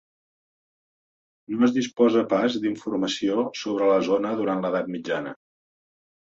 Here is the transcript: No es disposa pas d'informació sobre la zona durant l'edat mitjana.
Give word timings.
No 1.59 1.67
es 1.67 1.75
disposa 1.75 2.23
pas 2.31 2.55
d'informació 2.63 3.45
sobre 3.65 3.91
la 3.93 3.99
zona 4.09 4.33
durant 4.41 4.65
l'edat 4.67 4.91
mitjana. 4.97 5.37